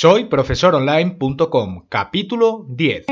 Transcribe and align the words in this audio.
Soy 0.00 0.26
profesoronline.com, 0.26 1.86
capítulo 1.88 2.64
10. 2.68 3.06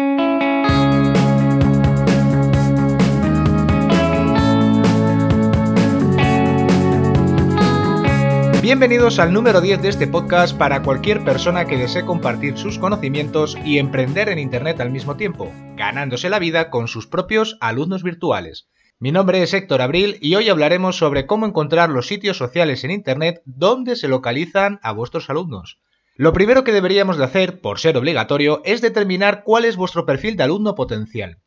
Bienvenidos 8.63 9.19
al 9.19 9.33
número 9.33 9.61
10 9.61 9.83
de 9.83 9.89
este 9.89 10.07
podcast 10.07 10.57
para 10.57 10.85
cualquier 10.85 11.25
persona 11.25 11.65
que 11.65 11.77
desee 11.77 12.05
compartir 12.05 12.57
sus 12.57 12.79
conocimientos 12.79 13.59
y 13.65 13.79
emprender 13.79 14.29
en 14.29 14.39
Internet 14.39 14.81
al 14.81 14.93
mismo 14.93 15.17
tiempo, 15.17 15.51
ganándose 15.75 16.31
la 16.31 16.39
vida 16.39 16.71
con 16.71 16.87
sus 16.87 17.09
propios 17.09 17.59
alumnos 17.61 18.05
virtuales. 18.05 18.69
Mi 19.01 19.11
nombre 19.11 19.43
es 19.43 19.53
Héctor 19.55 19.83
Abril 19.83 20.19
y 20.21 20.37
hoy 20.37 20.49
hablaremos 20.51 20.95
sobre 20.95 21.27
cómo 21.27 21.47
encontrar 21.47 21.91
los 21.91 22.07
sitios 22.07 22.37
sociales 22.37 22.85
en 22.85 22.93
Internet 22.93 23.43
donde 23.45 23.97
se 23.97 24.07
localizan 24.07 24.79
a 24.85 24.93
vuestros 24.93 25.29
alumnos. 25.29 25.81
Lo 26.19 26.33
primero 26.33 26.65
que 26.65 26.73
deberíamos 26.73 27.19
de 27.19 27.25
hacer, 27.25 27.61
por 27.61 27.79
ser 27.79 27.99
obligatorio, 27.99 28.63
es 28.65 28.81
determinar 28.81 29.43
cuál 29.45 29.67
es 29.67 29.77
vuestro 29.77 30.07
perfil 30.07 30.37
de 30.37 30.45
alumno 30.45 30.75
potencial. 30.75 31.39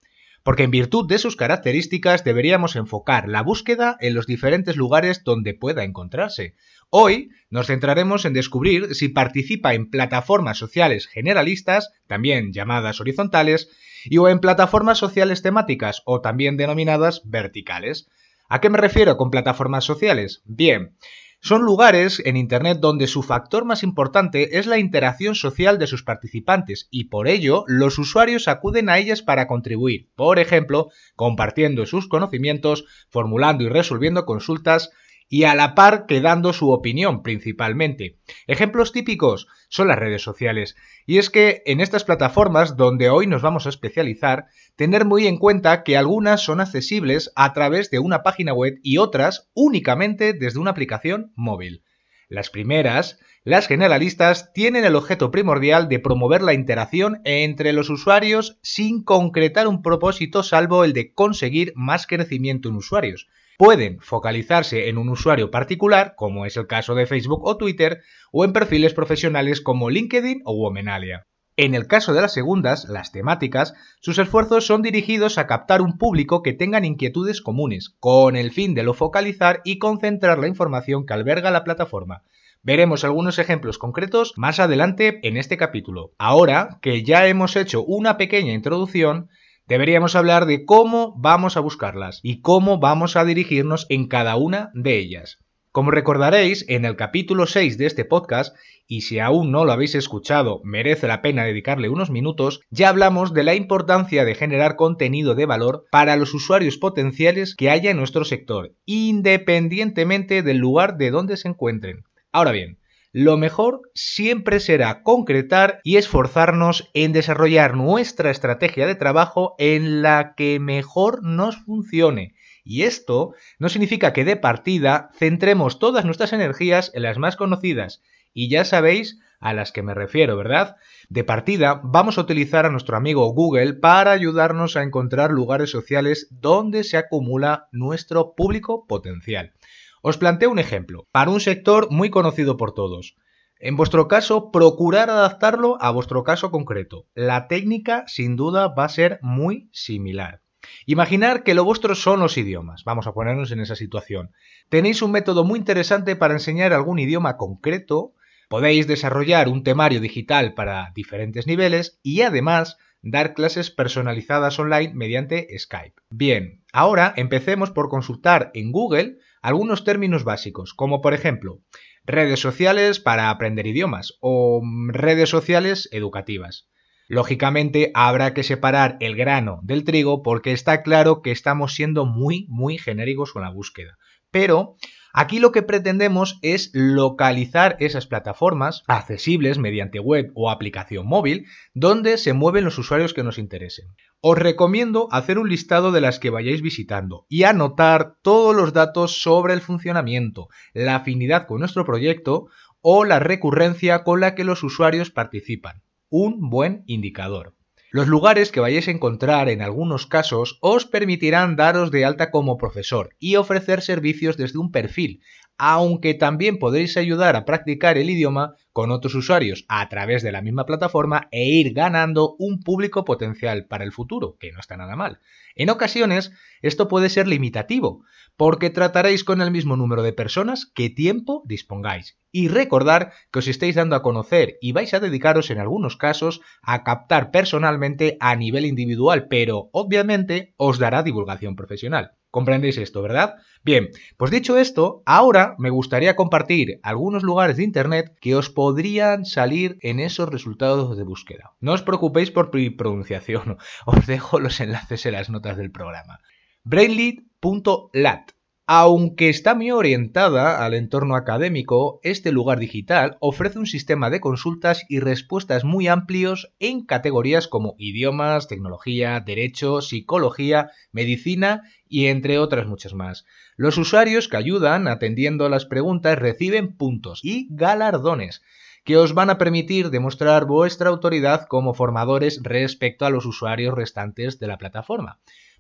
Porque 0.43 0.63
en 0.63 0.71
virtud 0.71 1.07
de 1.07 1.17
sus 1.17 1.35
características 1.35 2.23
deberíamos 2.23 2.75
enfocar 2.75 3.27
la 3.27 3.41
búsqueda 3.41 3.97
en 3.99 4.13
los 4.13 4.27
diferentes 4.27 4.75
lugares 4.75 5.23
donde 5.23 5.55
pueda 5.55 5.83
encontrarse. 5.83 6.53
Hoy 6.91 7.31
nos 7.49 7.65
centraremos 7.65 8.25
en 8.25 8.33
descubrir 8.33 8.93
si 8.93 9.09
participa 9.09 9.73
en 9.73 9.89
plataformas 9.89 10.59
sociales 10.59 11.07
generalistas, 11.07 11.89
también 12.05 12.53
llamadas 12.53 13.01
horizontales, 13.01 13.69
y 14.05 14.17
o 14.17 14.29
en 14.29 14.39
plataformas 14.39 14.99
sociales 14.99 15.41
temáticas 15.41 16.03
o 16.05 16.21
también 16.21 16.57
denominadas 16.57 17.21
verticales. 17.25 18.07
¿A 18.47 18.61
qué 18.61 18.69
me 18.69 18.77
refiero 18.77 19.17
con 19.17 19.31
plataformas 19.31 19.83
sociales? 19.83 20.41
Bien, 20.45 20.93
son 21.41 21.61
lugares 21.61 22.21
en 22.25 22.35
Internet 22.35 22.79
donde 22.81 23.07
su 23.07 23.23
factor 23.23 23.63
más 23.63 23.83
importante 23.83 24.59
es 24.59 24.67
la 24.67 24.77
interacción 24.77 25.35
social 25.35 25.79
de 25.79 25.87
sus 25.87 26.03
participantes 26.03 26.87
y 26.91 27.05
por 27.05 27.27
ello 27.27 27.63
los 27.67 27.97
usuarios 27.97 28.47
acuden 28.47 28.89
a 28.89 28.97
ellas 28.97 29.21
para 29.21 29.47
contribuir, 29.47 30.09
por 30.15 30.37
ejemplo, 30.37 30.89
compartiendo 31.15 31.85
sus 31.85 32.09
conocimientos, 32.09 32.85
formulando 33.09 33.63
y 33.63 33.69
resolviendo 33.69 34.25
consultas, 34.25 34.91
y 35.29 35.43
a 35.43 35.55
la 35.55 35.75
par 35.75 36.07
que 36.07 36.21
dando 36.21 36.53
su 36.53 36.71
opinión 36.71 37.21
principalmente. 37.21 38.18
Ejemplos 38.49 38.93
típicos 38.93 39.47
son 39.67 39.89
las 39.89 39.99
redes 39.99 40.23
sociales. 40.23 40.75
Y 41.05 41.19
es 41.19 41.29
que 41.29 41.61
en 41.67 41.81
estas 41.81 42.03
plataformas 42.03 42.77
donde 42.77 43.11
hoy 43.11 43.27
nos 43.27 43.43
vamos 43.43 43.67
a 43.67 43.69
especializar, 43.69 44.47
tener 44.75 45.05
muy 45.05 45.27
en 45.27 45.37
cuenta 45.37 45.83
que 45.83 45.97
algunas 45.97 46.41
son 46.41 46.59
accesibles 46.59 47.31
a 47.35 47.53
través 47.53 47.91
de 47.91 47.99
una 47.99 48.23
página 48.23 48.51
web 48.51 48.79
y 48.81 48.97
otras 48.97 49.51
únicamente 49.53 50.33
desde 50.33 50.57
una 50.57 50.71
aplicación 50.71 51.31
móvil. 51.35 51.83
Las 52.27 52.49
primeras, 52.49 53.19
las 53.43 53.67
generalistas, 53.67 54.51
tienen 54.51 54.83
el 54.83 54.95
objeto 54.95 55.29
primordial 55.29 55.87
de 55.87 55.99
promover 55.99 56.41
la 56.41 56.55
interacción 56.55 57.21
entre 57.25 57.71
los 57.71 57.91
usuarios 57.91 58.57
sin 58.63 59.03
concretar 59.03 59.67
un 59.67 59.83
propósito 59.83 60.41
salvo 60.41 60.83
el 60.83 60.93
de 60.93 61.13
conseguir 61.13 61.71
más 61.75 62.07
crecimiento 62.07 62.69
en 62.69 62.77
usuarios 62.77 63.27
pueden 63.59 63.99
focalizarse 63.99 64.87
en 64.87 64.97
un 64.97 65.09
usuario 65.09 65.51
particular, 65.51 66.13
como 66.15 66.45
es 66.45 66.55
el 66.55 66.65
caso 66.65 66.95
de 66.95 67.05
Facebook 67.05 67.41
o 67.43 67.57
Twitter, 67.57 67.99
o 68.31 68.45
en 68.45 68.53
perfiles 68.53 68.93
profesionales 68.93 69.59
como 69.59 69.89
LinkedIn 69.89 70.43
o 70.45 70.53
Womenalia. 70.53 71.27
En 71.57 71.75
el 71.75 71.85
caso 71.85 72.13
de 72.13 72.21
las 72.21 72.33
segundas, 72.33 72.85
las 72.85 73.11
temáticas, 73.11 73.73
sus 73.99 74.17
esfuerzos 74.17 74.65
son 74.65 74.81
dirigidos 74.81 75.37
a 75.37 75.45
captar 75.45 75.81
un 75.81 75.97
público 75.97 76.41
que 76.41 76.53
tengan 76.53 76.85
inquietudes 76.85 77.41
comunes, 77.41 77.97
con 77.99 78.37
el 78.37 78.51
fin 78.51 78.75
de 78.75 78.83
lo 78.83 78.93
focalizar 78.93 79.59
y 79.65 79.77
concentrar 79.77 80.39
la 80.39 80.47
información 80.47 81.05
que 81.05 81.13
alberga 81.13 81.51
la 81.51 81.65
plataforma. 81.65 82.23
Veremos 82.63 83.03
algunos 83.03 83.39
ejemplos 83.39 83.77
concretos 83.77 84.31
más 84.37 84.61
adelante 84.61 85.19
en 85.27 85.35
este 85.35 85.57
capítulo. 85.57 86.13
Ahora 86.17 86.79
que 86.81 87.03
ya 87.03 87.27
hemos 87.27 87.57
hecho 87.57 87.83
una 87.83 88.15
pequeña 88.15 88.53
introducción, 88.53 89.27
deberíamos 89.69 90.15
hablar 90.15 90.45
de 90.47 90.65
cómo 90.65 91.13
vamos 91.17 91.55
a 91.55 91.61
buscarlas 91.61 92.19
y 92.23 92.41
cómo 92.41 92.79
vamos 92.79 93.15
a 93.15 93.23
dirigirnos 93.23 93.85
en 93.89 94.07
cada 94.07 94.35
una 94.35 94.71
de 94.73 94.97
ellas. 94.97 95.37
Como 95.71 95.91
recordaréis, 95.91 96.65
en 96.67 96.83
el 96.83 96.95
capítulo 96.95 97.45
6 97.45 97.77
de 97.77 97.85
este 97.85 98.03
podcast, 98.03 98.57
y 98.87 99.01
si 99.01 99.19
aún 99.19 99.51
no 99.51 99.65
lo 99.65 99.71
habéis 99.71 99.93
escuchado, 99.93 100.61
merece 100.63 101.07
la 101.07 101.21
pena 101.21 101.43
dedicarle 101.43 101.89
unos 101.89 102.09
minutos, 102.09 102.61
ya 102.71 102.89
hablamos 102.89 103.35
de 103.35 103.43
la 103.43 103.53
importancia 103.53 104.25
de 104.25 104.33
generar 104.33 104.75
contenido 104.75 105.35
de 105.35 105.45
valor 105.45 105.85
para 105.91 106.15
los 106.15 106.33
usuarios 106.33 106.77
potenciales 106.77 107.55
que 107.55 107.69
haya 107.69 107.91
en 107.91 107.97
nuestro 107.97 108.25
sector, 108.25 108.73
independientemente 108.85 110.41
del 110.41 110.57
lugar 110.57 110.97
de 110.97 111.11
donde 111.11 111.37
se 111.37 111.49
encuentren. 111.49 112.03
Ahora 112.31 112.51
bien, 112.51 112.79
lo 113.11 113.37
mejor 113.37 113.81
siempre 113.95 114.59
será 114.59 115.01
concretar 115.01 115.79
y 115.83 115.97
esforzarnos 115.97 116.91
en 116.93 117.11
desarrollar 117.11 117.75
nuestra 117.75 118.29
estrategia 118.29 118.85
de 118.85 118.95
trabajo 118.95 119.55
en 119.57 120.01
la 120.01 120.35
que 120.35 120.59
mejor 120.59 121.23
nos 121.23 121.57
funcione. 121.57 122.35
Y 122.63 122.83
esto 122.83 123.33
no 123.57 123.69
significa 123.69 124.13
que 124.13 124.25
de 124.25 124.35
partida 124.35 125.09
centremos 125.17 125.79
todas 125.79 126.05
nuestras 126.05 126.33
energías 126.33 126.91
en 126.93 127.01
las 127.01 127.17
más 127.17 127.35
conocidas. 127.35 128.03
Y 128.31 128.47
ya 128.47 128.63
sabéis 128.63 129.19
a 129.39 129.53
las 129.53 129.71
que 129.71 129.81
me 129.81 129.95
refiero, 129.95 130.37
¿verdad? 130.37 130.75
De 131.07 131.23
partida 131.23 131.81
vamos 131.83 132.17
a 132.17 132.21
utilizar 132.21 132.65
a 132.65 132.69
nuestro 132.69 132.95
amigo 132.95 133.33
Google 133.33 133.73
para 133.73 134.11
ayudarnos 134.11 134.75
a 134.75 134.83
encontrar 134.83 135.31
lugares 135.31 135.71
sociales 135.71 136.27
donde 136.29 136.83
se 136.83 136.97
acumula 136.97 137.69
nuestro 137.71 138.35
público 138.35 138.85
potencial. 138.85 139.53
Os 140.01 140.17
planteo 140.17 140.51
un 140.51 140.59
ejemplo, 140.59 141.07
para 141.11 141.31
un 141.31 141.39
sector 141.39 141.89
muy 141.91 142.09
conocido 142.09 142.57
por 142.57 142.73
todos. 142.73 143.15
En 143.59 143.75
vuestro 143.75 144.07
caso, 144.07 144.51
procurar 144.51 145.09
adaptarlo 145.09 145.77
a 145.81 145.91
vuestro 145.91 146.23
caso 146.23 146.49
concreto. 146.51 147.07
La 147.13 147.47
técnica, 147.47 148.05
sin 148.07 148.37
duda, 148.37 148.69
va 148.69 148.85
a 148.85 148.89
ser 148.89 149.19
muy 149.21 149.69
similar. 149.73 150.41
Imaginar 150.85 151.43
que 151.43 151.53
lo 151.53 151.65
vuestro 151.65 151.95
son 151.95 152.19
los 152.19 152.37
idiomas. 152.37 152.83
Vamos 152.85 153.07
a 153.07 153.13
ponernos 153.13 153.51
en 153.51 153.59
esa 153.59 153.75
situación. 153.75 154.31
Tenéis 154.69 155.01
un 155.01 155.11
método 155.11 155.43
muy 155.43 155.59
interesante 155.59 156.15
para 156.15 156.33
enseñar 156.33 156.73
algún 156.73 156.99
idioma 156.99 157.37
concreto, 157.37 158.13
podéis 158.49 158.87
desarrollar 158.87 159.49
un 159.49 159.63
temario 159.63 159.99
digital 159.99 160.53
para 160.53 160.91
diferentes 160.95 161.45
niveles 161.45 161.99
y 162.01 162.21
además 162.21 162.77
dar 163.01 163.33
clases 163.33 163.71
personalizadas 163.71 164.59
online 164.59 164.93
mediante 164.93 165.47
Skype. 165.57 166.01
Bien, 166.09 166.63
ahora 166.73 167.13
empecemos 167.15 167.71
por 167.71 167.89
consultar 167.89 168.51
en 168.53 168.71
Google 168.71 169.17
algunos 169.41 169.83
términos 169.83 170.23
básicos, 170.23 170.73
como 170.73 171.01
por 171.01 171.13
ejemplo 171.13 171.61
redes 172.05 172.39
sociales 172.39 172.99
para 172.99 173.29
aprender 173.29 173.67
idiomas 173.67 174.17
o 174.19 174.61
redes 174.89 175.29
sociales 175.29 175.89
educativas. 175.91 176.69
Lógicamente 177.07 177.91
habrá 177.95 178.33
que 178.33 178.43
separar 178.43 178.97
el 178.99 179.15
grano 179.15 179.59
del 179.63 179.83
trigo 179.83 180.21
porque 180.21 180.51
está 180.51 180.83
claro 180.83 181.21
que 181.21 181.31
estamos 181.31 181.73
siendo 181.73 182.05
muy, 182.05 182.45
muy 182.49 182.77
genéricos 182.77 183.33
con 183.33 183.41
la 183.41 183.49
búsqueda. 183.49 183.97
Pero 184.31 184.75
Aquí 185.13 185.39
lo 185.39 185.51
que 185.51 185.63
pretendemos 185.63 186.39
es 186.41 186.69
localizar 186.73 187.77
esas 187.79 188.07
plataformas 188.07 188.83
accesibles 188.87 189.57
mediante 189.57 189.99
web 189.99 190.31
o 190.35 190.49
aplicación 190.49 191.07
móvil 191.07 191.45
donde 191.73 192.17
se 192.17 192.33
mueven 192.33 192.65
los 192.65 192.77
usuarios 192.77 193.13
que 193.13 193.23
nos 193.23 193.37
interesen. 193.37 193.87
Os 194.21 194.37
recomiendo 194.37 195.07
hacer 195.11 195.39
un 195.39 195.49
listado 195.49 195.91
de 195.91 196.01
las 196.01 196.19
que 196.19 196.29
vayáis 196.29 196.61
visitando 196.61 197.25
y 197.29 197.43
anotar 197.43 198.15
todos 198.21 198.55
los 198.55 198.73
datos 198.73 199.21
sobre 199.21 199.53
el 199.53 199.61
funcionamiento, 199.61 200.47
la 200.73 200.97
afinidad 200.97 201.47
con 201.47 201.59
nuestro 201.59 201.85
proyecto 201.85 202.47
o 202.81 203.05
la 203.05 203.19
recurrencia 203.19 204.03
con 204.03 204.19
la 204.19 204.35
que 204.35 204.43
los 204.43 204.63
usuarios 204.63 205.09
participan. 205.09 205.81
Un 206.09 206.49
buen 206.49 206.83
indicador. 206.85 207.55
Los 207.91 208.07
lugares 208.07 208.51
que 208.51 208.59
vayáis 208.59 208.87
a 208.87 208.91
encontrar 208.91 209.49
en 209.49 209.63
algunos 209.63 210.05
casos 210.05 210.59
os 210.61 210.85
permitirán 210.85 211.55
daros 211.55 211.89
de 211.89 212.05
alta 212.05 212.29
como 212.29 212.55
profesor 212.55 213.15
y 213.17 213.35
ofrecer 213.35 213.81
servicios 213.81 214.37
desde 214.37 214.59
un 214.59 214.71
perfil, 214.71 215.23
aunque 215.57 216.13
también 216.13 216.59
podréis 216.59 216.97
ayudar 216.97 217.35
a 217.35 217.45
practicar 217.45 217.97
el 217.97 218.11
idioma 218.11 218.53
con 218.73 218.91
otros 218.91 219.15
usuarios 219.15 219.65
a 219.67 219.87
través 219.89 220.23
de 220.23 220.31
la 220.31 220.41
misma 220.41 220.65
plataforma 220.65 221.27
e 221.31 221.45
ir 221.45 221.73
ganando 221.73 222.35
un 222.39 222.61
público 222.61 223.05
potencial 223.05 223.65
para 223.65 223.83
el 223.83 223.91
futuro, 223.91 224.37
que 224.39 224.51
no 224.51 224.59
está 224.59 224.77
nada 224.77 224.95
mal. 224.95 225.19
En 225.55 225.69
ocasiones, 225.69 226.31
esto 226.61 226.87
puede 226.87 227.09
ser 227.09 227.27
limitativo, 227.27 228.03
porque 228.37 228.69
trataréis 228.69 229.23
con 229.23 229.41
el 229.41 229.51
mismo 229.51 229.75
número 229.75 230.03
de 230.03 230.13
personas 230.13 230.65
que 230.65 230.89
tiempo 230.89 231.43
dispongáis. 231.45 232.17
Y 232.31 232.47
recordar 232.47 233.11
que 233.31 233.39
os 233.39 233.47
estáis 233.47 233.75
dando 233.75 233.95
a 233.95 234.01
conocer 234.01 234.57
y 234.61 234.71
vais 234.71 234.93
a 234.93 234.99
dedicaros 234.99 235.49
en 235.49 235.59
algunos 235.59 235.97
casos 235.97 236.41
a 236.61 236.83
captar 236.83 237.31
personalmente 237.31 238.17
a 238.19 238.35
nivel 238.35 238.65
individual, 238.65 239.27
pero 239.27 239.69
obviamente 239.73 240.53
os 240.57 240.79
dará 240.79 241.03
divulgación 241.03 241.55
profesional. 241.55 242.11
¿Comprendéis 242.31 242.77
esto, 242.77 243.01
verdad? 243.01 243.37
Bien, 243.63 243.89
pues 244.15 244.29
dicho 244.29 244.57
esto, 244.57 245.01
ahora 245.05 245.55
me 245.57 245.71
gustaría 245.71 246.15
compartir 246.15 246.79
algunos 246.83 247.23
lugares 247.23 247.57
de 247.57 247.63
Internet 247.63 248.15
que 248.21 248.35
os 248.35 248.51
podrían 248.59 249.23
salir 249.23 249.77
en 249.79 250.01
esos 250.01 250.27
resultados 250.27 250.97
de 250.97 251.03
búsqueda. 251.03 251.53
No 251.61 251.71
os 251.71 251.81
preocupéis 251.81 252.29
por 252.29 252.53
mi 252.53 252.69
pronunciación, 252.69 253.57
os 253.85 254.05
dejo 254.05 254.41
los 254.41 254.59
enlaces 254.59 255.05
en 255.05 255.13
las 255.13 255.29
notas 255.29 255.55
del 255.55 255.71
programa. 255.71 256.19
Brainlead.lat 256.65 258.31
Aunque 258.71 259.29
está 259.29 259.55
muy 259.55 259.71
orientada 259.71 260.63
al 260.63 260.75
entorno 260.75 261.15
académico, 261.15 261.99
este 262.03 262.31
lugar 262.31 262.59
digital 262.59 263.17
ofrece 263.19 263.57
un 263.57 263.65
sistema 263.65 264.11
de 264.11 264.19
consultas 264.19 264.85
y 264.87 264.99
respuestas 264.99 265.63
muy 265.63 265.87
amplios 265.87 266.53
en 266.59 266.85
categorías 266.85 267.47
como 267.47 267.73
idiomas, 267.79 268.47
tecnología, 268.47 269.19
derecho, 269.21 269.81
psicología, 269.81 270.69
medicina 270.91 271.63
y 271.87 272.05
entre 272.05 272.37
otras 272.37 272.67
muchas 272.67 272.93
más. 272.93 273.25
Los 273.57 273.79
usuarios 273.79 274.27
que 274.27 274.37
ayudan 274.37 274.87
atendiendo 274.87 275.49
las 275.49 275.65
preguntas 275.65 276.19
reciben 276.19 276.77
puntos 276.77 277.21
y 277.23 277.47
galardones 277.49 278.43
que 278.83 278.97
os 278.97 279.15
van 279.15 279.31
a 279.31 279.39
permitir 279.39 279.89
demostrar 279.89 280.45
vuestra 280.45 280.89
autoridad 280.89 281.47
como 281.47 281.73
formadores 281.73 282.39
respecto 282.43 283.07
a 283.07 283.09
los 283.09 283.25
usuarios 283.25 283.73
restantes 283.73 284.37
de 284.37 284.45
la 284.45 284.59
plataforma. 284.59 285.17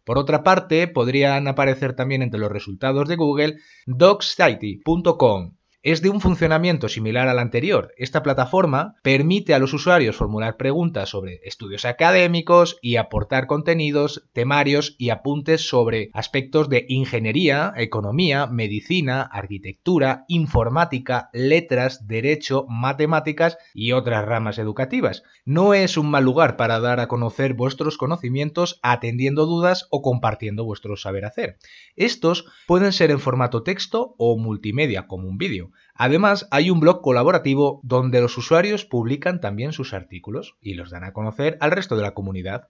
Por 0.09 0.17
otra 0.17 0.41
parte, 0.41 0.87
podrían 0.87 1.47
aparecer 1.47 1.93
también 1.95 2.23
entre 2.23 2.39
los 2.39 2.51
resultados 2.51 3.07
de 3.07 3.15
Google 3.15 3.57
docsity.com, 3.85 5.51
es 5.81 6.01
de 6.01 6.09
un 6.09 6.19
funcionamiento 6.19 6.89
similar 6.89 7.29
al 7.29 7.39
anterior. 7.39 7.93
Esta 7.97 8.21
plataforma 8.21 8.95
permite 9.01 9.53
a 9.53 9.59
los 9.59 9.73
usuarios 9.73 10.17
formular 10.17 10.57
preguntas 10.57 11.09
sobre 11.09 11.39
estudios 11.43 11.85
académicos 11.85 12.77
y 12.81 12.97
aportar 12.97 13.47
contenidos, 13.47 14.27
temarios 14.33 14.95
y 14.97 15.09
apuntes 15.09 15.67
sobre 15.67 16.09
aspectos 16.13 16.67
de 16.67 16.85
ingeniería, 16.89 17.73
economía, 17.77 18.45
medicina, 18.47 19.21
arquitectura, 19.21 20.25
informática, 20.27 21.29
letras, 21.31 22.07
derecho, 22.07 22.65
matemáticas 22.67 23.57
y 23.73 23.93
otras 23.93 24.25
ramas 24.25 24.57
educativas. 24.57 25.23
No 25.45 25.73
es 25.73 25.97
un 25.97 26.11
mal 26.11 26.25
lugar 26.25 26.57
para 26.57 26.81
dar 26.81 26.99
a 26.99 27.07
conocer 27.07 27.53
vuestros 27.53 27.97
conocimientos 27.97 28.79
atendiendo 28.83 29.45
dudas 29.45 29.87
o 29.91 30.01
compartiendo 30.01 30.65
vuestro 30.65 30.97
saber 30.97 31.23
hacer. 31.23 31.57
Estos 31.95 32.45
pueden 32.67 32.91
ser 32.91 33.11
en 33.11 33.19
formato 33.19 33.63
texto 33.63 34.15
o 34.17 34.37
multimedia 34.37 35.07
como 35.07 35.29
un 35.29 35.37
vídeo. 35.37 35.68
Además, 35.93 36.47
hay 36.51 36.69
un 36.69 36.79
blog 36.79 37.01
colaborativo 37.01 37.79
donde 37.83 38.21
los 38.21 38.37
usuarios 38.37 38.85
publican 38.85 39.41
también 39.41 39.73
sus 39.73 39.93
artículos 39.93 40.55
y 40.61 40.75
los 40.75 40.91
dan 40.91 41.03
a 41.03 41.13
conocer 41.13 41.57
al 41.61 41.71
resto 41.71 41.95
de 41.95 42.03
la 42.03 42.13
comunidad. 42.13 42.67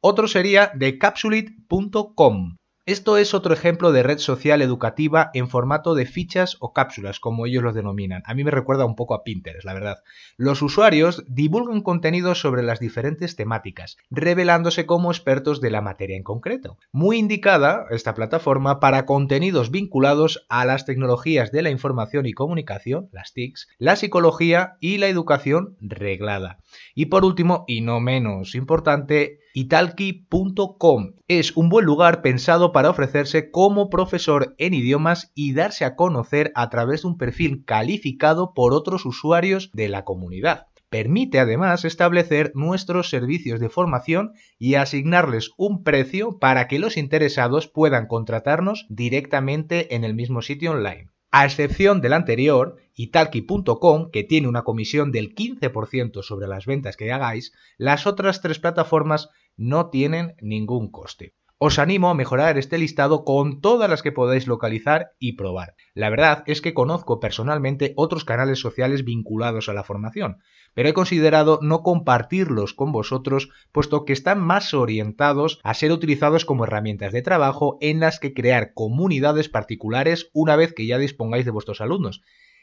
Otro 0.00 0.28
sería 0.28 0.72
decapsulit.com, 0.74 2.56
esto 2.90 3.16
es 3.16 3.34
otro 3.34 3.54
ejemplo 3.54 3.92
de 3.92 4.02
red 4.02 4.18
social 4.18 4.62
educativa 4.62 5.30
en 5.34 5.48
formato 5.48 5.94
de 5.94 6.06
fichas 6.06 6.56
o 6.60 6.72
cápsulas, 6.72 7.20
como 7.20 7.46
ellos 7.46 7.62
los 7.62 7.74
denominan. 7.74 8.22
A 8.26 8.34
mí 8.34 8.42
me 8.42 8.50
recuerda 8.50 8.84
un 8.84 8.96
poco 8.96 9.14
a 9.14 9.22
Pinterest, 9.22 9.64
la 9.64 9.74
verdad. 9.74 10.02
Los 10.36 10.62
usuarios 10.62 11.24
divulgan 11.28 11.82
contenidos 11.82 12.40
sobre 12.40 12.62
las 12.62 12.80
diferentes 12.80 13.36
temáticas, 13.36 13.96
revelándose 14.10 14.86
como 14.86 15.10
expertos 15.10 15.60
de 15.60 15.70
la 15.70 15.80
materia 15.80 16.16
en 16.16 16.22
concreto. 16.22 16.78
Muy 16.92 17.18
indicada 17.18 17.86
esta 17.90 18.14
plataforma 18.14 18.80
para 18.80 19.06
contenidos 19.06 19.70
vinculados 19.70 20.46
a 20.48 20.64
las 20.64 20.84
tecnologías 20.84 21.52
de 21.52 21.62
la 21.62 21.70
información 21.70 22.26
y 22.26 22.32
comunicación, 22.32 23.08
las 23.12 23.32
TICs, 23.32 23.68
la 23.78 23.96
psicología 23.96 24.76
y 24.80 24.98
la 24.98 25.08
educación 25.08 25.76
reglada. 25.80 26.58
Y 26.94 27.06
por 27.06 27.24
último, 27.24 27.64
y 27.66 27.80
no 27.80 28.00
menos 28.00 28.54
importante, 28.54 29.40
italki.com 29.54 31.12
es 31.28 31.56
un 31.56 31.68
buen 31.68 31.84
lugar 31.84 32.22
pensado 32.22 32.72
para 32.72 32.90
ofrecerse 32.90 33.50
como 33.50 33.90
profesor 33.90 34.54
en 34.58 34.74
idiomas 34.74 35.32
y 35.34 35.52
darse 35.54 35.84
a 35.84 35.96
conocer 35.96 36.52
a 36.54 36.68
través 36.70 37.02
de 37.02 37.08
un 37.08 37.18
perfil 37.18 37.64
calificado 37.64 38.54
por 38.54 38.74
otros 38.74 39.06
usuarios 39.06 39.70
de 39.72 39.88
la 39.88 40.04
comunidad. 40.04 40.66
Permite 40.90 41.38
además 41.38 41.84
establecer 41.84 42.50
nuestros 42.54 43.08
servicios 43.08 43.60
de 43.60 43.68
formación 43.68 44.32
y 44.58 44.74
asignarles 44.74 45.52
un 45.56 45.84
precio 45.84 46.38
para 46.38 46.66
que 46.66 46.80
los 46.80 46.96
interesados 46.96 47.68
puedan 47.68 48.08
contratarnos 48.08 48.86
directamente 48.88 49.94
en 49.94 50.02
el 50.02 50.14
mismo 50.14 50.42
sitio 50.42 50.72
online. 50.72 51.08
A 51.32 51.44
excepción 51.44 52.00
del 52.00 52.12
anterior, 52.12 52.78
italki.com, 52.96 54.10
que 54.10 54.24
tiene 54.24 54.48
una 54.48 54.62
comisión 54.62 55.12
del 55.12 55.32
15% 55.32 56.24
sobre 56.24 56.48
las 56.48 56.66
ventas 56.66 56.96
que 56.96 57.12
hagáis, 57.12 57.52
las 57.78 58.08
otras 58.08 58.42
tres 58.42 58.58
plataformas 58.58 59.30
no 59.60 59.90
tienen 59.90 60.36
ningún 60.40 60.90
coste. 60.90 61.34
Os 61.58 61.78
animo 61.78 62.08
a 62.08 62.14
mejorar 62.14 62.56
este 62.56 62.78
listado 62.78 63.26
con 63.26 63.60
todas 63.60 63.90
las 63.90 64.00
que 64.00 64.10
podáis 64.10 64.46
localizar 64.46 65.12
y 65.18 65.34
probar. 65.34 65.74
La 65.92 66.08
verdad 66.08 66.42
es 66.46 66.62
que 66.62 66.72
conozco 66.72 67.20
personalmente 67.20 67.92
otros 67.96 68.24
canales 68.24 68.58
sociales 68.58 69.04
vinculados 69.04 69.68
a 69.68 69.74
la 69.74 69.84
formación, 69.84 70.38
pero 70.72 70.88
he 70.88 70.94
considerado 70.94 71.58
no 71.60 71.82
compartirlos 71.82 72.72
con 72.72 72.90
vosotros 72.90 73.50
puesto 73.70 74.06
que 74.06 74.14
están 74.14 74.40
más 74.40 74.72
orientados 74.72 75.60
a 75.62 75.74
ser 75.74 75.92
utilizados 75.92 76.46
como 76.46 76.64
herramientas 76.64 77.12
de 77.12 77.20
trabajo 77.20 77.76
en 77.82 78.00
las 78.00 78.18
que 78.18 78.32
crear 78.32 78.72
comunidades 78.72 79.50
particulares 79.50 80.30
una 80.32 80.56
vez 80.56 80.72
que 80.72 80.86
ya 80.86 80.96
dispongáis 80.96 81.44
de 81.44 81.50
vuestros 81.50 81.82
alumnos 81.82 82.22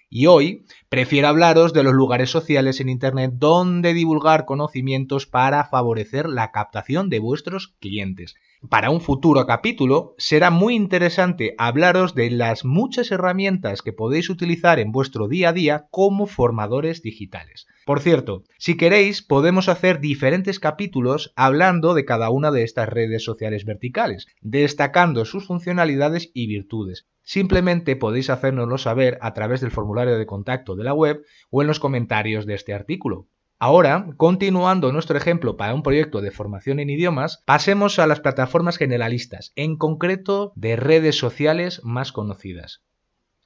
y 0.10 0.28
hoy 0.28 0.66
prefiero 0.89 1.28
hablaros 1.28 1.74
de 1.74 1.84
los 1.84 1.94
lugares 1.94 2.30
sociales 2.30 2.80
en 2.80 2.89
Internet 2.89 3.34
donde 3.36 3.94
divulgar 3.94 4.45
conocimientos 4.45 5.25
para 5.25 5.66
favorecer 5.66 6.30
la 6.30 6.51
captación 6.51 7.10
de 7.10 7.19
vuestros 7.19 7.75
clientes. 7.80 8.36
Para 8.69 8.89
un 8.89 9.01
futuro 9.01 9.45
capítulo 9.45 10.16
será 10.18 10.50
muy 10.50 10.74
interesante 10.74 11.54
hablaros 11.60 12.16
de 12.16 12.31
las 12.31 12.66
muchas 12.66 13.12
herramientas 13.12 13.84
que 13.84 13.94
podéis 13.94 14.31
utilizar 14.31 14.80
en 14.80 14.92
vuestro 14.92 15.28
día 15.28 15.50
a 15.50 15.54
día 15.54 15.88
como 15.92 16.25
formadores 16.25 17.04
digitales. 17.04 17.68
Por 17.86 18.00
cierto, 18.00 18.44
si 18.57 18.75
queréis 18.75 19.22
podemos 19.22 19.69
hacer 19.69 20.00
diferentes 20.00 20.60
capítulos 20.60 21.34
hablando 21.36 21.94
de 21.94 22.06
cada 22.06 22.31
una 22.31 22.50
de 22.50 22.63
estas 22.63 22.89
redes 22.89 23.24
sociales 23.24 23.63
verticales, 23.63 24.25
destacando 24.42 25.24
sus 25.25 25.45
funcionalidades 25.45 26.31
y 26.34 26.48
virtudes. 26.48 27.07
Simplemente 27.22 27.98
podéis 27.98 28.30
hacérnoslo 28.30 28.78
saber 28.78 29.18
a 29.22 29.34
través 29.34 29.62
del 29.62 29.69
formulario 29.69 30.18
de 30.18 30.25
contacto 30.25 30.76
de 30.77 30.85
la 30.85 30.94
web 30.94 31.24
o 31.50 31.62
en 31.62 31.68
los 31.68 31.79
comentarios 31.79 32.45
de 32.45 32.53
este 32.53 32.74
artículo. 32.74 33.27
Ahora, 33.59 34.09
continuando 34.18 34.91
nuestro 34.91 35.18
ejemplo 35.18 35.57
para 35.57 35.74
un 35.74 35.81
proyecto 35.81 36.21
de 36.21 36.29
formación 36.29 36.79
en 36.79 36.91
idiomas, 36.91 37.41
pasemos 37.45 37.97
a 37.97 38.06
las 38.06 38.19
plataformas 38.19 38.77
generalistas, 38.77 39.51
en 39.56 39.77
concreto 39.77 40.53
de 40.56 40.75
redes 40.75 41.18
sociales 41.18 41.81
más 41.83 42.12
conocidas. 42.12 42.83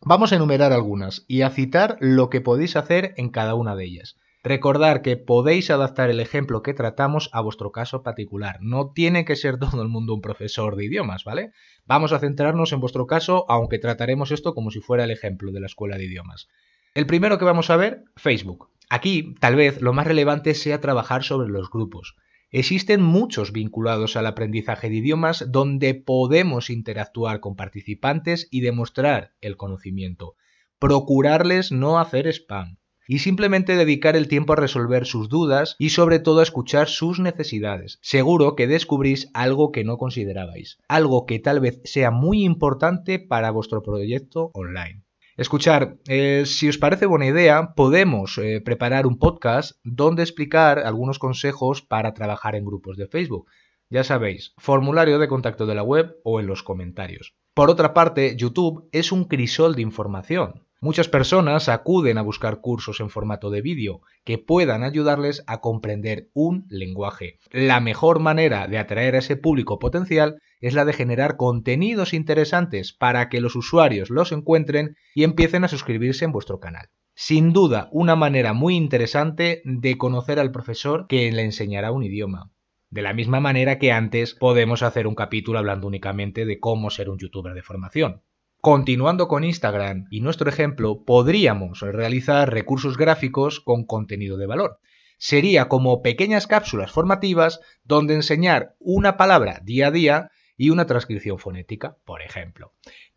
Vamos 0.01 0.33
a 0.33 0.35
enumerar 0.35 0.73
algunas 0.73 1.23
y 1.29 1.43
a 1.43 1.49
citar 1.49 1.95
lo 2.01 2.29
que 2.29 2.41
podéis 2.41 2.75
hacer 2.75 3.13
en 3.15 3.29
cada 3.29 3.55
una 3.55 3.75
de 3.75 3.85
ellas. 3.85 4.17
Recordar 4.43 5.03
que 5.03 5.17
podéis 5.17 5.69
adaptar 5.69 6.09
el 6.09 6.19
ejemplo 6.19 6.63
que 6.63 6.73
tratamos 6.73 7.29
a 7.31 7.41
vuestro 7.41 7.71
caso 7.71 8.01
particular. 8.01 8.57
No 8.59 8.91
tiene 8.91 9.23
que 9.23 9.35
ser 9.35 9.59
todo 9.59 9.81
el 9.83 9.87
mundo 9.87 10.15
un 10.15 10.21
profesor 10.21 10.75
de 10.75 10.85
idiomas, 10.85 11.23
¿vale? 11.23 11.51
Vamos 11.85 12.11
a 12.11 12.19
centrarnos 12.19 12.73
en 12.73 12.79
vuestro 12.79 13.05
caso, 13.05 13.45
aunque 13.47 13.77
trataremos 13.77 14.31
esto 14.31 14.55
como 14.55 14.71
si 14.71 14.79
fuera 14.79 15.03
el 15.03 15.11
ejemplo 15.11 15.51
de 15.51 15.59
la 15.59 15.67
escuela 15.67 15.97
de 15.97 16.05
idiomas. 16.05 16.47
El 16.93 17.05
primero 17.05 17.37
que 17.37 17.45
vamos 17.45 17.69
a 17.69 17.77
ver, 17.77 18.03
Facebook. 18.17 18.67
Aquí, 18.89 19.33
tal 19.39 19.55
vez, 19.55 19.81
lo 19.81 19.93
más 19.93 20.05
relevante 20.05 20.53
sea 20.53 20.81
trabajar 20.81 21.23
sobre 21.23 21.47
los 21.47 21.69
grupos. 21.69 22.17
Existen 22.49 23.01
muchos 23.01 23.53
vinculados 23.53 24.17
al 24.17 24.27
aprendizaje 24.27 24.89
de 24.89 24.97
idiomas 24.97 25.45
donde 25.53 25.95
podemos 25.95 26.69
interactuar 26.69 27.39
con 27.39 27.55
participantes 27.55 28.49
y 28.51 28.59
demostrar 28.59 29.31
el 29.39 29.55
conocimiento. 29.55 30.35
Procurarles 30.79 31.71
no 31.71 31.97
hacer 31.97 32.27
spam 32.27 32.75
y 33.07 33.19
simplemente 33.19 33.77
dedicar 33.77 34.17
el 34.17 34.27
tiempo 34.27 34.51
a 34.51 34.57
resolver 34.57 35.05
sus 35.05 35.29
dudas 35.29 35.77
y 35.79 35.91
sobre 35.91 36.19
todo 36.19 36.41
a 36.41 36.43
escuchar 36.43 36.89
sus 36.89 37.21
necesidades. 37.21 37.99
Seguro 38.01 38.57
que 38.57 38.67
descubrís 38.67 39.29
algo 39.33 39.71
que 39.71 39.85
no 39.85 39.95
considerabais, 39.97 40.77
algo 40.89 41.25
que 41.25 41.39
tal 41.39 41.61
vez 41.61 41.79
sea 41.85 42.11
muy 42.11 42.43
importante 42.43 43.17
para 43.17 43.51
vuestro 43.51 43.81
proyecto 43.81 44.51
online. 44.53 45.03
Escuchar, 45.37 45.97
eh, 46.07 46.43
si 46.45 46.67
os 46.67 46.77
parece 46.77 47.05
buena 47.05 47.25
idea, 47.25 47.73
podemos 47.73 48.37
eh, 48.37 48.59
preparar 48.59 49.07
un 49.07 49.17
podcast 49.17 49.79
donde 49.83 50.23
explicar 50.23 50.79
algunos 50.79 51.19
consejos 51.19 51.81
para 51.81 52.13
trabajar 52.13 52.55
en 52.55 52.65
grupos 52.65 52.97
de 52.97 53.07
Facebook. 53.07 53.47
Ya 53.89 54.03
sabéis, 54.03 54.53
formulario 54.57 55.19
de 55.19 55.27
contacto 55.27 55.65
de 55.65 55.75
la 55.75 55.83
web 55.83 56.17
o 56.23 56.39
en 56.39 56.47
los 56.47 56.63
comentarios. 56.63 57.33
Por 57.53 57.69
otra 57.69 57.93
parte, 57.93 58.35
YouTube 58.35 58.89
es 58.91 59.11
un 59.11 59.25
crisol 59.25 59.75
de 59.75 59.81
información. 59.81 60.65
Muchas 60.81 61.07
personas 61.07 61.69
acuden 61.69 62.17
a 62.17 62.23
buscar 62.23 62.59
cursos 62.59 62.99
en 62.99 63.09
formato 63.09 63.51
de 63.51 63.61
vídeo 63.61 64.01
que 64.23 64.37
puedan 64.37 64.83
ayudarles 64.83 65.43
a 65.45 65.61
comprender 65.61 66.29
un 66.33 66.65
lenguaje. 66.69 67.37
La 67.51 67.79
mejor 67.79 68.19
manera 68.19 68.67
de 68.67 68.79
atraer 68.79 69.15
a 69.15 69.19
ese 69.19 69.37
público 69.37 69.77
potencial 69.77 70.41
es 70.61 70.73
la 70.73 70.85
de 70.85 70.93
generar 70.93 71.35
contenidos 71.35 72.13
interesantes 72.13 72.93
para 72.93 73.27
que 73.27 73.41
los 73.41 73.55
usuarios 73.55 74.09
los 74.09 74.31
encuentren 74.31 74.95
y 75.13 75.23
empiecen 75.23 75.63
a 75.63 75.67
suscribirse 75.67 76.23
en 76.23 76.31
vuestro 76.31 76.59
canal. 76.59 76.89
Sin 77.13 77.51
duda, 77.51 77.89
una 77.91 78.15
manera 78.15 78.53
muy 78.53 78.75
interesante 78.75 79.61
de 79.65 79.97
conocer 79.97 80.39
al 80.39 80.51
profesor 80.51 81.07
que 81.07 81.31
le 81.31 81.41
enseñará 81.41 81.91
un 81.91 82.03
idioma. 82.03 82.51
De 82.89 83.01
la 83.01 83.13
misma 83.13 83.39
manera 83.39 83.79
que 83.79 83.91
antes 83.91 84.33
podemos 84.33 84.83
hacer 84.83 85.07
un 85.07 85.15
capítulo 85.15 85.59
hablando 85.59 85.87
únicamente 85.87 86.45
de 86.45 86.59
cómo 86.59 86.89
ser 86.89 87.09
un 87.09 87.17
youtuber 87.17 87.53
de 87.53 87.63
formación. 87.63 88.21
Continuando 88.59 89.27
con 89.27 89.43
Instagram 89.43 90.05
y 90.11 90.21
nuestro 90.21 90.47
ejemplo, 90.49 91.03
podríamos 91.03 91.79
realizar 91.81 92.53
recursos 92.53 92.97
gráficos 92.97 93.59
con 93.59 93.85
contenido 93.85 94.37
de 94.37 94.45
valor. 94.45 94.79
Sería 95.17 95.67
como 95.67 96.01
pequeñas 96.01 96.47
cápsulas 96.47 96.91
formativas 96.91 97.59
donde 97.83 98.13
enseñar 98.13 98.75
una 98.79 99.17
palabra 99.17 99.61
día 99.63 99.87
a 99.87 99.91
día 99.91 100.31
y 100.57 100.69
una 100.69 100.85
transcripción 100.85 101.39
fonética, 101.39 101.97
por 102.05 102.21
ejemplo. 102.21 102.73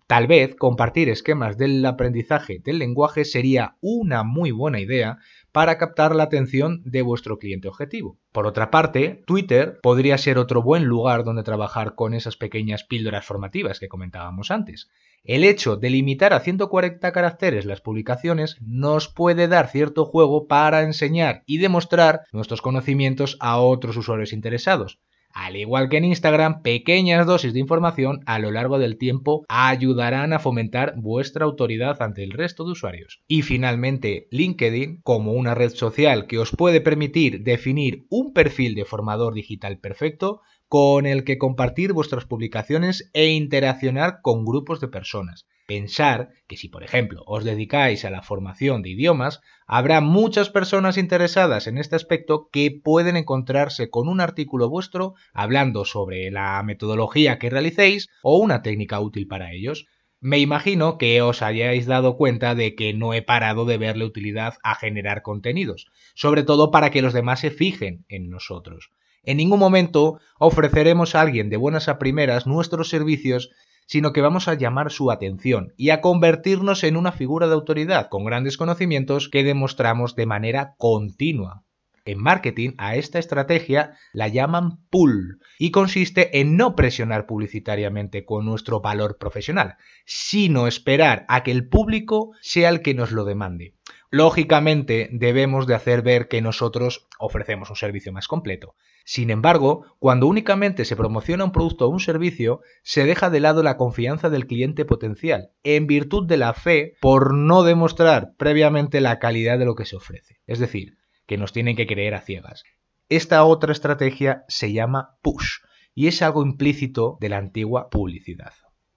Tal 0.07 0.27
vez 0.27 0.55
compartir 0.55 1.09
esquemas 1.09 1.57
del 1.57 1.85
aprendizaje 1.87 2.61
del 2.63 2.79
lenguaje 2.79 3.25
sería 3.25 3.77
una 3.81 4.23
muy 4.23 4.51
buena 4.51 4.79
idea 4.79 5.17
para 5.51 5.79
captar 5.79 6.15
la 6.15 6.25
atención 6.25 6.83
de 6.85 7.01
vuestro 7.01 7.39
cliente 7.39 7.69
objetivo. 7.69 8.19
Por 8.31 8.47
otra 8.47 8.71
parte, 8.71 9.23
Twitter 9.27 9.79
podría 9.83 10.19
ser 10.19 10.37
otro 10.37 10.63
buen 10.63 10.85
lugar 10.85 11.25
donde 11.25 11.43
trabajar 11.43 11.95
con 11.95 12.13
esas 12.13 12.37
pequeñas 12.37 12.85
píldoras 12.85 13.25
formativas 13.25 13.81
que 13.81 13.89
comentábamos 13.89 14.51
antes. 14.51 14.91
El 15.23 15.43
hecho 15.43 15.77
de 15.77 15.89
limitar 15.89 16.35
a 16.35 16.41
140 16.41 17.11
caracteres 17.13 17.65
las 17.65 17.81
publicaciones 17.81 18.59
nos 18.61 19.09
puede 19.09 19.49
dar 19.49 19.69
cierto 19.69 20.05
juego 20.05 20.47
para 20.47 20.83
enseñar 20.83 21.45
y 21.47 21.57
demostrar 21.57 22.25
nuestros 22.31 22.61
conocimientos 22.61 23.39
a 23.41 23.59
otros 23.59 23.97
usuarios 23.97 24.35
interesados. 24.35 25.01
Al 25.35 25.57
igual 25.57 25.89
que 25.89 25.97
en 25.97 26.05
Instagram, 26.05 26.63
pequeñas 26.63 27.27
dosis 27.27 27.53
de 27.53 27.59
información 27.59 28.21
a 28.25 28.39
lo 28.39 28.53
largo 28.53 28.79
del 28.79 28.97
tiempo 28.99 29.45
ayudarán 29.49 30.33
a 30.33 30.39
fomentar 30.39 30.95
vuestra 30.97 31.45
autoridad 31.45 32.01
ante 32.01 32.23
el 32.23 32.31
resto 32.31 32.65
de 32.65 32.71
usuarios. 32.71 33.21
Y 33.27 33.43
finalmente, 33.43 34.29
LinkedIn, 34.31 35.01
como 35.03 35.33
una 35.33 35.57
red 35.57 35.71
social 35.71 36.29
que 36.29 36.39
os 36.39 36.53
puede 36.53 36.81
permitir 36.81 37.43
definir 37.43 38.07
un 38.11 38.33
perfil 38.33 38.77
de 38.77 38.85
formador 38.85 39.35
digital 39.35 39.81
perfecto, 39.81 40.41
con 40.69 41.05
el 41.05 41.25
que 41.25 41.37
compartir 41.37 41.93
vuestras 41.93 42.27
publicaciones 42.27 43.11
e 43.13 43.31
interaccionar 43.31 44.21
con 44.23 44.45
grupos 44.45 44.81
de 44.81 44.89
personas. 44.89 45.47
Pensar 45.67 46.29
que 46.47 46.59
si, 46.59 46.69
por 46.69 46.85
ejemplo, 46.85 47.23
os 47.27 47.43
dedicáis 47.43 48.05
a 48.05 48.11
la 48.11 48.21
formación 48.21 48.83
de 48.83 48.91
idiomas, 48.91 49.41
habrá 49.67 50.03
muchas 50.03 50.51
personas 50.51 50.99
interesadas 50.99 51.67
en 51.67 51.79
este 51.79 51.97
aspecto 51.97 52.51
que 52.53 52.71
pueden 52.71 53.17
encontrarse 53.17 53.89
con 53.89 54.09
un 54.09 54.21
artículo 54.21 54.69
vuestro 54.69 55.15
hablando 55.33 55.87
sobre 55.87 56.31
la 56.31 56.63
metodología 56.63 57.39
que 57.39 57.49
realicéis 57.49 58.11
o 58.23 58.37
una 58.37 58.61
técnica 58.61 59.01
útil 59.01 59.27
para 59.27 59.53
ellos. 59.53 59.87
Me 60.21 60.39
imagino 60.39 60.99
que 60.99 61.23
os 61.23 61.41
hayáis 61.41 61.87
dado 61.87 62.19
cuenta 62.19 62.55
de 62.55 62.75
que 62.75 62.93
no 62.93 63.15
he 63.15 63.23
parado 63.23 63.65
de 63.65 63.79
verle 63.79 64.05
utilidad 64.05 64.55
a 64.63 64.75
generar 64.75 65.23
contenidos, 65.23 65.87
sobre 66.15 66.43
todo 66.43 66.71
para 66.71 66.91
que 66.91 67.01
los 67.01 67.15
demás 67.15 67.41
se 67.41 67.51
fijen 67.51 68.05
en 68.09 68.29
nosotros. 68.29 68.91
En 69.23 69.39
ningún 69.39 69.61
momento 69.61 70.21
ofreceremos 70.39 71.15
a 71.15 71.23
alguien 71.23 71.49
de 71.49 71.57
buenas 71.57 71.89
a 71.89 71.99
primeras 71.99 72.47
nuestros 72.47 72.91
servicios, 72.91 73.51
sino 73.87 74.13
que 74.13 74.21
vamos 74.21 74.49
a 74.49 74.55
llamar 74.55 74.91
su 74.91 75.11
atención 75.11 75.73
y 75.77 75.91
a 75.91 76.01
convertirnos 76.01 76.85
en 76.85 76.97
una 76.97 77.13
figura 77.13 77.47
de 77.47 77.55
autoridad 77.55 78.09
con 78.09 78.25
grandes 78.25 78.57
conocimientos 78.57 79.29
que 79.29 79.45
demostramos 79.45 80.15
de 80.17 80.27
manera 80.27 80.75
continua. 80.79 81.65
En 82.07 82.19
marketing 82.19 82.73
a 82.77 82.97
esta 82.97 83.19
estrategia 83.19 83.97
la 84.13 84.29
llaman 84.29 84.79
pull 84.91 85.41
y 85.59 85.71
consiste 85.71 86.39
en 86.39 86.57
no 86.57 86.77
presionar 86.77 87.25
publicitariamente 87.27 88.27
con 88.27 88.45
nuestro 88.45 88.81
valor 88.83 89.17
profesional, 89.17 89.77
sino 90.05 90.67
esperar 90.67 91.25
a 91.29 91.43
que 91.43 91.51
el 91.51 91.67
público 91.67 92.33
sea 92.43 92.69
el 92.69 92.83
que 92.83 92.93
nos 92.93 93.11
lo 93.11 93.25
demande. 93.25 93.75
Lógicamente 94.17 95.09
debemos 95.11 95.67
de 95.67 95.75
hacer 95.75 96.03
ver 96.03 96.29
que 96.29 96.41
nosotros 96.41 97.09
ofrecemos 97.19 97.69
un 97.71 97.75
servicio 97.75 98.13
más 98.13 98.29
completo. 98.29 98.77
Sin 99.05 99.29
embargo, 99.29 99.87
cuando 99.99 100.29
únicamente 100.29 100.85
se 100.85 100.95
promociona 100.95 101.43
un 101.43 101.51
producto 101.51 101.87
o 101.87 101.89
un 101.89 101.99
servicio, 101.99 102.61
se 102.85 103.05
deja 103.07 103.29
de 103.29 103.41
lado 103.41 103.65
la 103.65 103.77
confianza 103.77 104.31
del 104.31 104.47
cliente 104.47 104.85
potencial, 104.85 105.51
en 105.65 105.89
virtud 105.89 106.29
de 106.29 106.37
la 106.37 106.55
fe 106.55 106.95
por 107.01 107.35
no 107.35 107.65
demostrar 107.65 108.37
previamente 108.37 109.01
la 109.01 109.19
calidad 109.19 109.59
de 109.59 109.65
lo 109.65 109.75
que 109.75 109.85
se 109.85 109.97
ofrece. 109.97 110.37
Es 110.47 110.61
decir, 110.61 110.97
que 111.27 111.37
nos 111.37 111.53
tienen 111.53 111.75
que 111.75 111.89
creer 111.89 112.15
a 112.15 112.21
ciegas. 112.21 112.63
Esta 113.09 113.43
otra 113.43 113.73
estrategia 113.73 114.45
se 114.47 114.73
llama 114.73 115.19
push 115.23 115.59
y 115.93 116.07
es 116.07 116.23
algo 116.23 116.45
implícito 116.45 117.19
de 117.21 117.31
la 117.31 117.39
antigua 117.39 117.91
publicidad. 117.91 118.53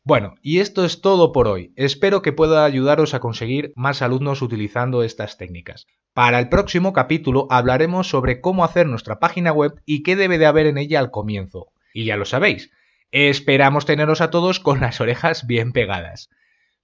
Bueno, 0.07 0.35
y 0.41 0.59
esto 0.59 0.85
es 0.85 1.01
todo 1.01 1.33
por 1.33 1.49
hoy. 1.49 1.73
Espero 1.75 2.21
que 2.21 2.31
pueda 2.31 2.63
ayudaros 2.63 3.13
a 3.13 3.19
conseguir 3.19 3.73
más 3.75 4.01
alumnos 4.01 4.41
utilizando 4.41 5.03
estas 5.03 5.37
técnicas. 5.37 5.85
Para 6.13 6.39
el 6.39 6.47
próximo 6.47 6.93
capítulo 6.93 7.45
hablaremos 7.49 8.07
sobre 8.07 8.39
cómo 8.39 8.63
hacer 8.63 8.87
nuestra 8.87 9.19
página 9.19 9.51
web 9.51 9.73
y 9.85 10.03
qué 10.03 10.15
debe 10.15 10.37
de 10.37 10.45
haber 10.45 10.65
en 10.65 10.77
ella 10.77 10.99
al 11.01 11.11
comienzo. 11.11 11.73
Y 11.93 12.05
ya 12.05 12.15
lo 12.15 12.23
sabéis, 12.23 12.71
esperamos 13.11 13.85
teneros 13.85 14.21
a 14.21 14.29
todos 14.29 14.61
con 14.61 14.79
las 14.79 15.01
orejas 15.01 15.45
bien 15.45 15.73
pegadas. 15.73 16.29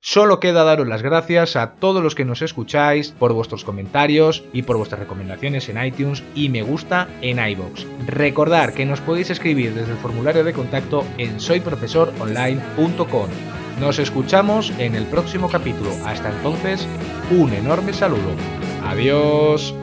Solo 0.05 0.41
queda 0.41 0.65
daros 0.65 0.85
las 0.85 1.01
gracias 1.01 1.55
a 1.55 1.75
todos 1.75 2.03
los 2.03 2.13
que 2.13 2.25
nos 2.25 2.41
escucháis 2.41 3.11
por 3.11 3.31
vuestros 3.31 3.63
comentarios 3.63 4.43
y 4.51 4.63
por 4.63 4.75
vuestras 4.75 4.99
recomendaciones 4.99 5.69
en 5.69 5.81
iTunes 5.81 6.25
y 6.35 6.49
me 6.49 6.61
gusta 6.61 7.07
en 7.21 7.39
iBox. 7.39 7.87
Recordad 8.05 8.73
que 8.73 8.85
nos 8.85 8.99
podéis 8.99 9.29
escribir 9.29 9.73
desde 9.73 9.93
el 9.93 9.97
formulario 9.97 10.43
de 10.43 10.51
contacto 10.51 11.05
en 11.17 11.39
soyprofesoronline.com. 11.39 13.29
Nos 13.79 13.97
escuchamos 13.97 14.73
en 14.77 14.95
el 14.95 15.05
próximo 15.05 15.49
capítulo. 15.49 15.91
Hasta 16.05 16.31
entonces, 16.31 16.85
un 17.31 17.53
enorme 17.53 17.93
saludo. 17.93 18.35
Adiós. 18.83 19.73